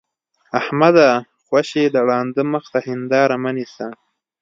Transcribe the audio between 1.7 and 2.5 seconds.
د ړانده